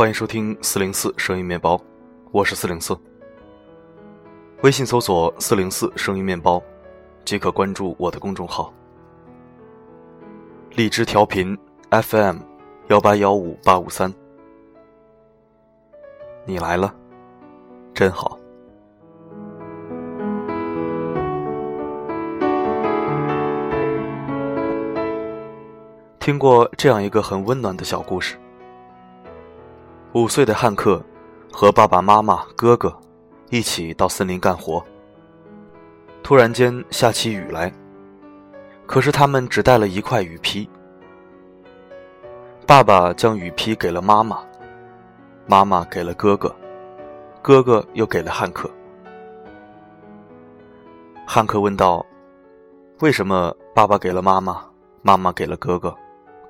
[0.00, 1.78] 欢迎收听四零四声音面包，
[2.32, 2.96] 我是四零四。
[4.62, 6.58] 微信搜索四零四声音面包，
[7.22, 8.72] 即可关注我的公众号。
[10.70, 11.54] 荔枝调频
[11.90, 12.38] FM
[12.88, 14.10] 幺八幺五八五三，
[16.46, 16.94] 你来了，
[17.92, 18.38] 真好。
[26.18, 28.38] 听过这样一个很温暖的小故事：
[30.12, 31.00] 五岁的汉克
[31.52, 32.92] 和爸爸妈妈、哥哥
[33.48, 34.84] 一起到森林干活。
[36.20, 37.72] 突然间下起雨来，
[38.86, 40.68] 可是他们只带了一块雨披。
[42.66, 44.42] 爸爸将雨披给了妈妈，
[45.46, 46.52] 妈妈给了哥哥，
[47.40, 48.68] 哥哥又给了汉克。
[51.24, 52.04] 汉克问道
[52.98, 54.60] ：“为什么爸爸给了妈妈，
[55.02, 55.96] 妈妈给了哥哥？”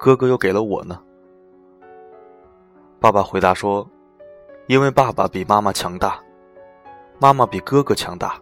[0.00, 0.98] 哥哥又给了我呢。
[3.00, 3.88] 爸爸回答说
[4.68, 6.20] ：“因为爸爸比妈妈强大，
[7.18, 8.38] 妈妈比哥哥强大，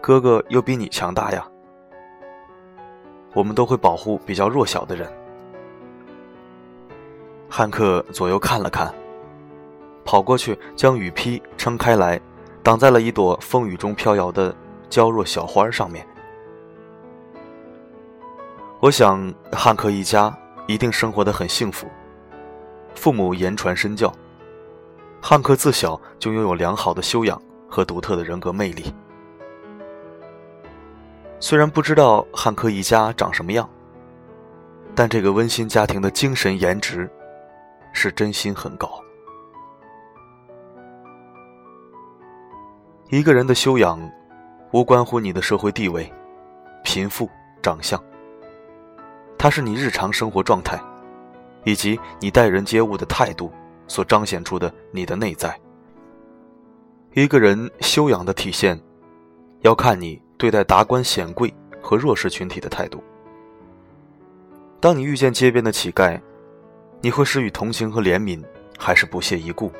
[0.00, 1.46] 哥哥又比你强大呀。
[3.34, 5.06] 我们都会保护比较弱小的人。”
[7.46, 8.90] 汉克左右看了看，
[10.02, 12.18] 跑过去将雨披撑开来，
[12.62, 14.54] 挡在了一朵风雨中飘摇的
[14.88, 16.06] 娇弱小花上面。
[18.80, 20.34] 我想，汉克一家。
[20.68, 21.86] 一定生活的很幸福。
[22.94, 24.12] 父母言传身教，
[25.20, 28.92] 汉克自小就拥有良好的修养和独特的人格魅力。
[31.40, 33.68] 虽然不知道汉克一家长什么样，
[34.94, 37.08] 但这个温馨家庭的精神颜值
[37.92, 39.00] 是真心很高。
[43.10, 43.98] 一个人的修养，
[44.72, 46.12] 无关乎你的社会地位、
[46.84, 47.30] 贫富、
[47.62, 48.02] 长相。
[49.38, 50.78] 它是你日常生活状态，
[51.64, 53.52] 以及你待人接物的态度
[53.86, 55.58] 所彰显出的你的内在。
[57.14, 58.80] 一个人修养的体现，
[59.62, 63.02] 要看你对待达官显贵和弱势群体的态度。
[64.80, 66.20] 当你遇见街边的乞丐，
[67.00, 68.44] 你会施予同情和怜悯，
[68.78, 69.72] 还是不屑一顾，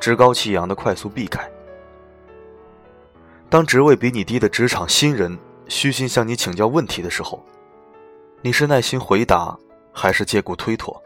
[0.00, 1.46] 趾高气扬的快速避开？
[3.50, 7.44] 当职位比你低的职场新人虚心向你请教问题的时候，
[8.40, 9.58] 你是耐心回答，
[9.92, 11.02] 还是借故推脱？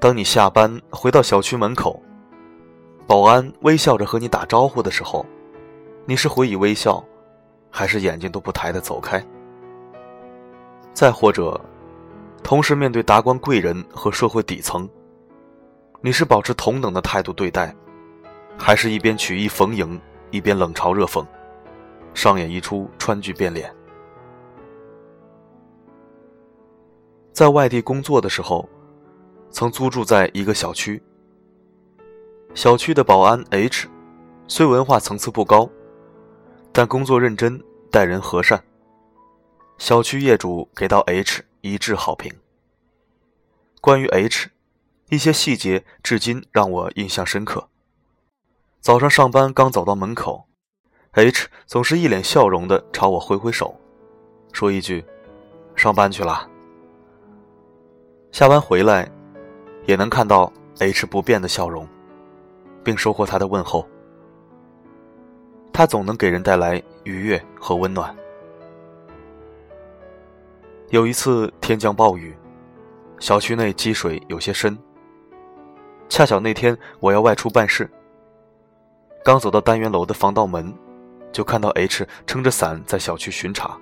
[0.00, 2.00] 当你下班回到小区门口，
[3.04, 5.26] 保安微笑着和你打招呼的时候，
[6.06, 7.02] 你是回以微笑，
[7.68, 9.20] 还是眼睛都不抬的走开？
[10.92, 11.60] 再或者，
[12.44, 14.88] 同时面对达官贵人和社会底层，
[16.00, 17.74] 你是保持同等的态度对待，
[18.56, 20.00] 还是一边曲意逢迎，
[20.30, 21.26] 一边冷嘲热讽，
[22.14, 23.74] 上演一出川剧变脸？
[27.32, 28.68] 在外地工作的时候，
[29.50, 31.02] 曾租住在一个小区。
[32.54, 33.88] 小区的保安 H，
[34.46, 35.68] 虽文化层次不高，
[36.72, 38.62] 但工作认真，待人和善。
[39.78, 42.32] 小区业主给到 H 一致好评。
[43.80, 44.48] 关于 H，
[45.10, 47.68] 一些细节至今让我印象深刻。
[48.80, 50.46] 早上上班刚走到门口
[51.12, 53.78] ，H 总是一脸笑容的朝我挥挥手，
[54.52, 55.04] 说一句
[55.76, 56.48] ：“上班去了。”
[58.32, 59.10] 下班回来，
[59.88, 61.88] 也能看到 H 不变的笑容，
[62.84, 63.88] 并收获他的问候。
[65.72, 68.14] 他总能给人带来愉悦和温暖。
[70.90, 72.36] 有一次天降暴雨，
[73.18, 74.78] 小区内积水有些深。
[76.10, 77.90] 恰巧那天我要外出办事，
[79.24, 80.70] 刚走到单元楼的防盗门，
[81.32, 83.74] 就看到 H 撑着伞在小区巡查，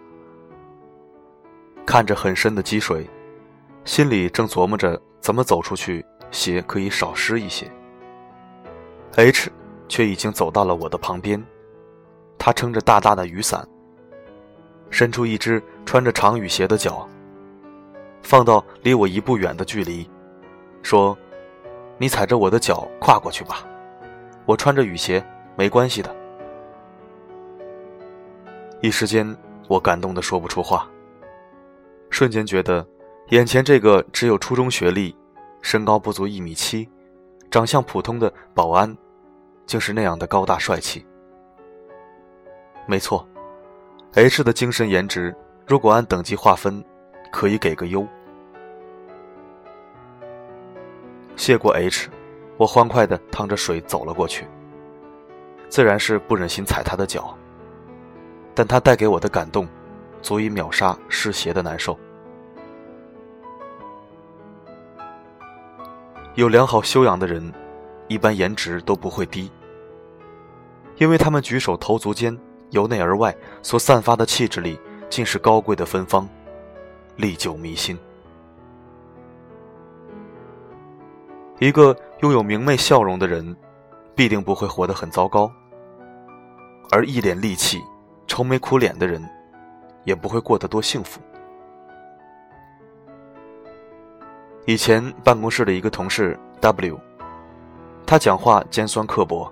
[1.85, 3.11] 看着很深的积水。
[3.85, 7.71] 心里正琢磨着怎么走出去，鞋可以少湿一些。
[9.17, 9.51] H
[9.89, 11.43] 却已经走到了我的旁边，
[12.39, 13.67] 他撑着大大的雨伞，
[14.91, 17.09] 伸出一只穿着长雨鞋的脚，
[18.23, 20.09] 放到离我一步远的距离，
[20.83, 21.17] 说
[21.99, 23.67] ：“你踩着我的脚跨过去吧，
[24.45, 25.25] 我穿着雨鞋，
[25.57, 26.15] 没关系的。”
[28.83, 29.37] 一时间，
[29.69, 30.89] 我感动的说不出话，
[32.11, 32.87] 瞬间觉得。
[33.31, 35.15] 眼前这个只有初中学历、
[35.61, 36.89] 身高不足一米七、
[37.51, 38.97] 长相普通的保安，
[39.67, 41.05] 竟是那样的高大帅气。
[42.87, 43.27] 没错
[44.15, 45.35] ，H 的精神颜值，
[45.67, 46.85] 如果按等级划分，
[47.33, 48.07] 可以给个优。
[51.35, 52.09] 谢过 H，
[52.57, 54.47] 我欢快的趟着水走了过去。
[55.69, 57.37] 自然是不忍心踩他的脚，
[58.55, 59.67] 但他带给我的感动，
[60.23, 61.99] 足以秒杀湿鞋的难受。
[66.37, 67.51] 有良好修养的人，
[68.09, 69.51] 一般颜值都不会低，
[70.99, 72.39] 因为他们举手投足间，
[72.73, 74.79] 由内而外所散发的气质里，
[75.09, 76.29] 尽是高贵的芬芳，
[77.17, 77.99] 历久弥新。
[81.59, 83.57] 一个拥有明媚笑容的人，
[84.15, 85.51] 必定不会活得很糟糕；
[86.91, 87.81] 而一脸戾气、
[88.27, 89.27] 愁眉苦脸的人，
[90.05, 91.19] 也不会过得多幸福。
[94.69, 96.99] 以前办公室的一个同事 W，
[98.05, 99.49] 他讲话尖酸刻薄，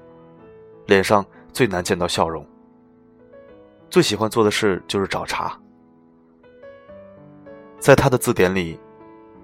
[0.86, 2.44] 脸上最难见到笑容，
[3.88, 5.56] 最喜欢做的事就是找茬。
[7.78, 8.76] 在他的字典里，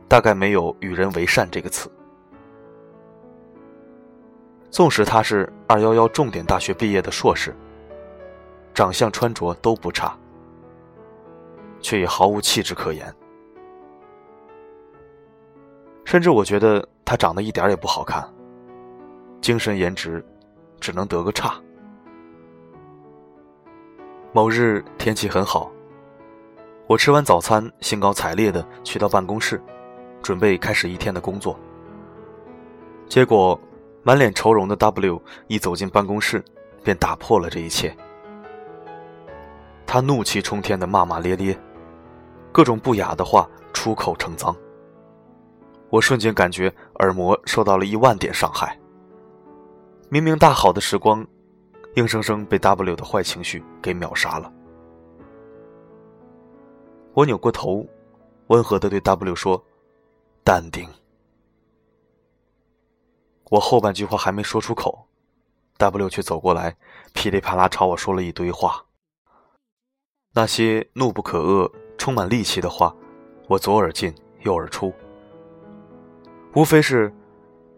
[0.09, 1.89] 大概没有“与人为善”这个词。
[4.73, 7.55] 纵使他是二幺幺重点大学毕业的硕士，
[8.75, 10.19] 长相穿着都不差，
[11.81, 13.15] 却也毫无气质可言。
[16.11, 18.29] 甚至我觉得他长得一点也不好看，
[19.41, 20.21] 精神颜值
[20.81, 21.55] 只能得个差。
[24.33, 25.71] 某日天气很好，
[26.89, 29.62] 我吃完早餐，兴高采烈的去到办公室，
[30.21, 31.57] 准备开始一天的工作。
[33.09, 33.57] 结果。
[34.03, 36.43] 满脸愁容的 W 一走进办公室，
[36.83, 37.95] 便打破了这一切。
[39.87, 41.55] 他怒气冲天的骂骂咧咧，
[42.51, 44.57] 各种不雅的话出口成脏。
[45.91, 48.79] 我瞬间感觉耳膜受到了一万点伤害。
[50.09, 51.27] 明明大好的时光，
[51.97, 54.53] 硬生生被 W 的坏情绪给秒杀了。
[57.13, 57.85] 我扭过头，
[58.47, 59.63] 温和的对 W 说
[60.45, 60.89] ：“淡定。”
[63.51, 65.09] 我后半句话还没说出口
[65.77, 66.77] ，W 却走过来，
[67.13, 68.85] 噼里啪啦朝我说了一堆话。
[70.33, 72.95] 那些怒不可遏、充满戾气的话，
[73.49, 74.93] 我左耳进右耳出，
[76.52, 77.12] 无非是：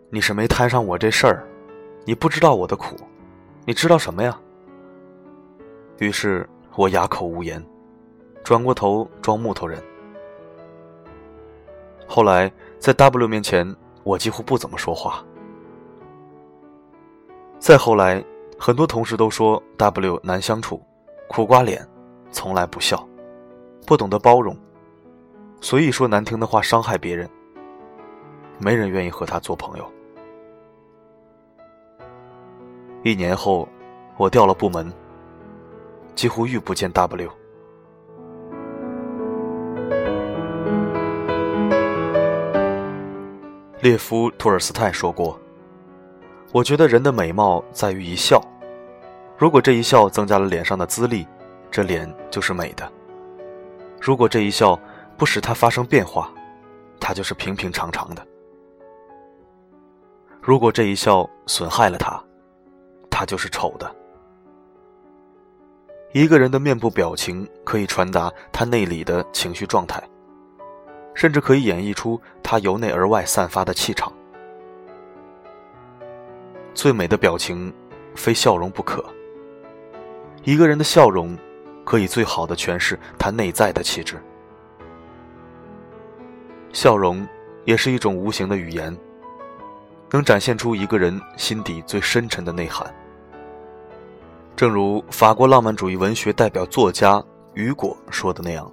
[0.08, 1.46] 你是没摊上我这事儿，
[2.06, 2.96] 你不知道我的苦，
[3.66, 4.38] 你知道什么呀？
[5.98, 7.62] 于是我哑口无言，
[8.42, 9.82] 转过头装木头人。
[12.06, 15.22] 后来在 W 面前，我几乎不怎么说话。
[17.58, 18.24] 再后来，
[18.58, 20.82] 很多同事都说 W 难相处，
[21.28, 21.86] 苦瓜脸，
[22.30, 23.06] 从来不笑，
[23.86, 24.56] 不懂得包容，
[25.60, 27.28] 随意说难听的话伤害别人，
[28.62, 29.92] 没人愿意和他做朋友。
[33.02, 33.68] 一年后，
[34.16, 34.90] 我调了部门，
[36.14, 37.28] 几乎遇不见 W。
[43.80, 45.36] 列夫·托尔斯泰说过。
[46.52, 48.40] 我觉得人的美貌在于一笑，
[49.36, 51.26] 如果这一笑增加了脸上的资历，
[51.68, 52.84] 这脸就是美的；
[54.00, 54.78] 如果这一笑
[55.16, 56.30] 不使它发生变化，
[57.00, 58.22] 它就是平平常常的；
[60.42, 62.20] 如果这一笑损害了他，
[63.08, 63.94] 他就是丑的。
[66.12, 70.02] 一个人的面部表情可以传达他内里的情绪状态，
[71.14, 74.12] 甚至可以演绎出他由内而外散发的气场。
[76.74, 77.72] 最美的表情，
[78.16, 79.04] 非笑容不可。
[80.42, 81.38] 一个人的笑容，
[81.84, 84.20] 可以最好的诠释他内在的气质。
[86.72, 87.24] 笑容
[87.64, 88.94] 也是一种无形的语言，
[90.12, 92.86] 能展现出一个人心底最深沉的内涵。
[94.54, 97.22] 正如法国浪漫主义文学代表作家
[97.54, 98.70] 雨果说的那样：“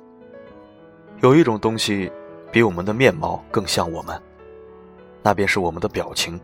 [1.24, 2.12] 有一种东西，
[2.51, 4.22] 比我们的面貌更像我们，
[5.24, 6.39] 那便是我们的表情。”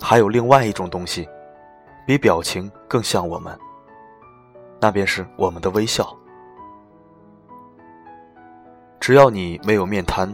[0.00, 1.28] 还有另外一种东西，
[2.06, 3.58] 比表情更像我们，
[4.78, 6.16] 那便是我们的微笑。
[9.00, 10.32] 只要你没有面瘫，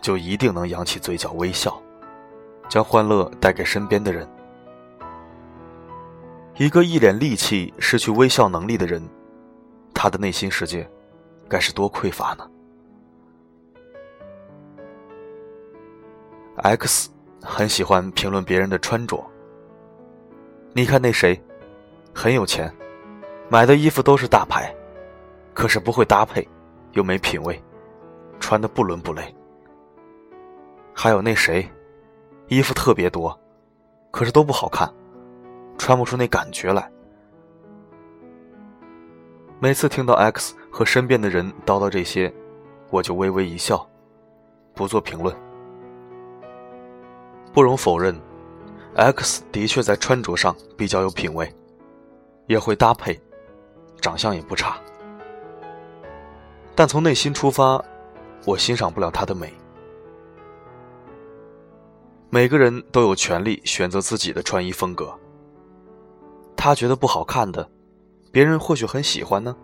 [0.00, 1.78] 就一定能扬起嘴角微笑，
[2.68, 4.28] 将欢乐带给身边的人。
[6.56, 9.02] 一个一脸戾气、失去微笑能力的人，
[9.92, 10.88] 他的内心世界
[11.48, 12.50] 该是多匮乏呢
[16.56, 17.10] ？X。
[17.48, 19.24] 很喜欢评论别人的穿着。
[20.72, 21.40] 你看那谁，
[22.12, 22.74] 很有钱，
[23.48, 24.74] 买的衣服都是大牌，
[25.54, 26.46] 可是不会搭配，
[26.92, 27.62] 又没品位，
[28.40, 29.32] 穿的不伦不类。
[30.92, 31.70] 还有那谁，
[32.48, 33.36] 衣服特别多，
[34.12, 34.88] 可是都不好看，
[35.76, 36.88] 穿不出那感觉来。
[39.58, 42.32] 每次听到 X 和身边的人叨叨这些，
[42.90, 43.84] 我就微微一笑，
[44.74, 45.34] 不做评论。
[47.52, 48.14] 不容否认
[48.94, 51.52] ，X 的确在穿着上比较有品味，
[52.46, 53.20] 也会搭配，
[54.00, 54.76] 长相也不差。
[56.76, 57.82] 但从内心出发，
[58.44, 59.52] 我欣赏不了她的美。
[62.28, 65.16] 每个人都有权利选择自己的穿衣风格。
[66.56, 67.68] 他觉得不好看的，
[68.32, 69.56] 别人或许很喜欢呢。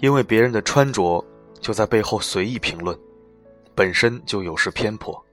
[0.00, 1.24] 因为别人的穿着
[1.60, 2.96] 就在背后随意评论，
[3.74, 5.24] 本身就有失偏颇。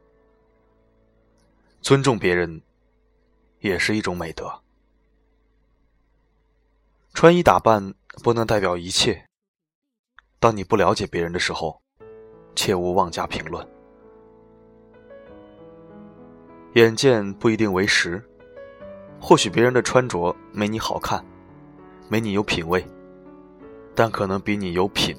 [1.81, 2.61] 尊重别人，
[3.59, 4.51] 也是一种美德。
[7.13, 9.25] 穿衣打扮不能代表一切。
[10.39, 11.79] 当你不了解别人的时候，
[12.55, 13.74] 切勿妄加评论。
[16.75, 18.21] 眼见不一定为实，
[19.17, 21.23] 或许别人的穿着没你好看，
[22.09, 22.85] 没你有品味，
[23.95, 25.15] 但可能比你有品。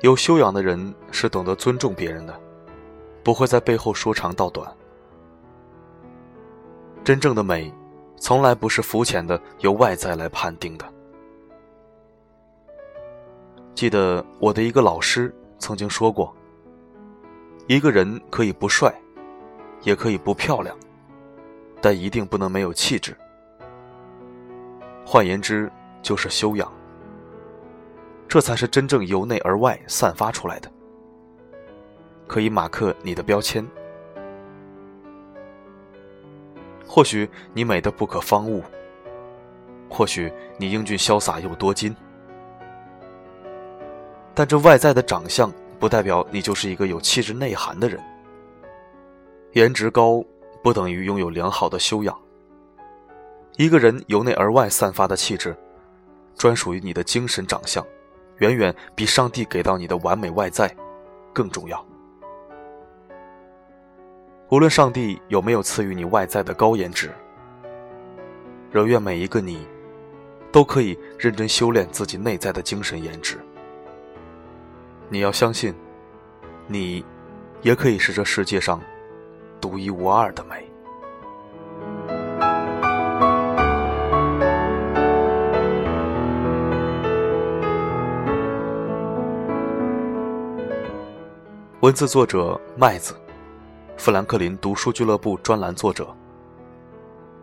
[0.00, 2.34] 有修养的人是懂得尊重别人的，
[3.22, 4.68] 不会在背后说长道短。
[7.04, 7.72] 真正的美，
[8.16, 10.84] 从来不是肤浅的由外在来判定的。
[13.72, 16.34] 记得我的一个老师曾经说过
[17.68, 18.92] ：“一个人可以不帅。”
[19.84, 20.76] 也可以不漂亮，
[21.80, 23.16] 但一定不能没有气质。
[25.06, 25.70] 换言之，
[26.02, 26.72] 就是修养。
[28.26, 30.72] 这才是真正由内而外散发出来的，
[32.26, 33.64] 可以马克你的标签。
[36.86, 38.62] 或许你美的不可方物，
[39.88, 41.94] 或许你英俊潇洒又多金，
[44.34, 48.02] 但这外在的长相不代表你就是一个有气质内涵的人。
[49.54, 50.20] 颜值高
[50.64, 52.16] 不等于拥有良好的修养。
[53.56, 55.56] 一个人由内而外散发的气质，
[56.36, 57.86] 专属于你的精神长相，
[58.38, 60.68] 远远比上帝给到你的完美外在
[61.32, 61.86] 更重要。
[64.50, 67.12] 无论上帝有没有赐予你外在的高颜值，
[68.72, 69.64] 仍愿每一个你，
[70.50, 73.38] 都可以认真修炼自己内在的精神颜值。
[75.08, 75.72] 你要相信，
[76.66, 77.04] 你，
[77.62, 78.82] 也可以是这世界上。
[79.64, 80.70] 独一无二的美。
[91.80, 93.14] 文字作者麦子，
[93.96, 96.14] 富兰克林读书俱乐部专栏作者。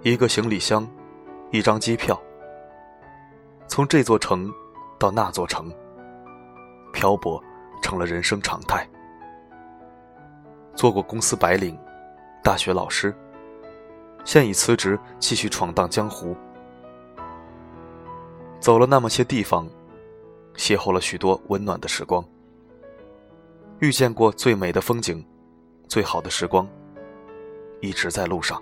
[0.03, 0.87] 一个行李箱，
[1.49, 2.21] 一张机票，
[3.67, 4.47] 从这座城
[4.99, 5.73] 到那座城，
[6.93, 7.43] 漂泊
[7.81, 8.87] 成了人生常态。
[10.75, 11.75] 做过公司白领。
[12.43, 13.15] 大学老师，
[14.25, 16.35] 现已辞职，继续闯荡江湖。
[18.59, 19.69] 走了那么些地方，
[20.55, 22.23] 邂逅了许多温暖的时光，
[23.79, 25.23] 遇见过最美的风景，
[25.87, 26.67] 最好的时光，
[27.79, 28.61] 一直在路上。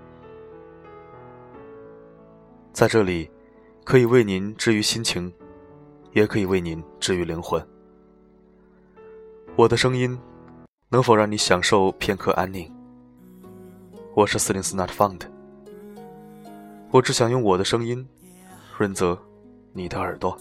[2.81, 3.29] 在这里，
[3.83, 5.31] 可以为您治愈心情，
[6.13, 7.63] 也可以为您治愈灵魂。
[9.55, 10.19] 我的声音，
[10.89, 12.73] 能否让你享受片刻安宁？
[14.15, 15.21] 我是四零四 Not Found，
[16.89, 18.03] 我只想用我的声音，
[18.79, 19.15] 润泽
[19.73, 20.35] 你的耳朵。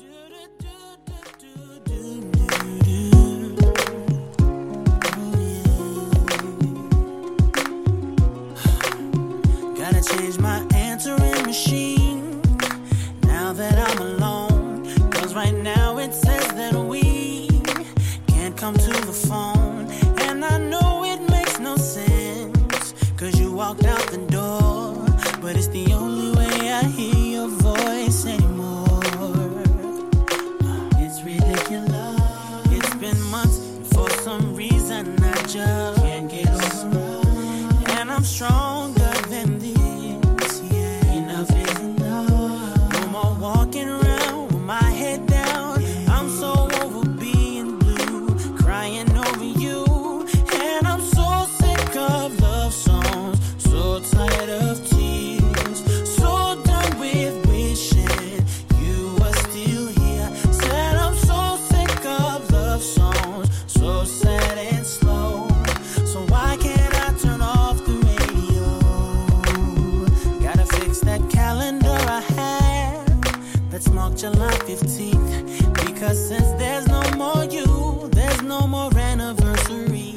[73.81, 75.87] It's marked July 15th.
[75.87, 80.15] Because since there's no more you, there's no more anniversary.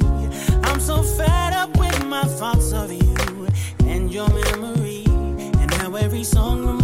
[0.65, 3.47] I'm so fed up with my thoughts of you
[3.85, 5.05] and your memory.
[5.07, 6.82] And how every song reminds